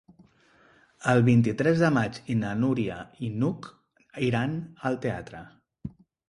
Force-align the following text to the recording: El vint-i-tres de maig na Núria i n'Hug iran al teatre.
El 1.11 1.19
vint-i-tres 1.27 1.83
de 1.85 1.91
maig 1.97 2.17
na 2.39 2.53
Núria 2.61 2.95
i 3.27 3.29
n'Hug 3.37 3.69
iran 4.31 4.57
al 4.91 4.99
teatre. 5.05 5.45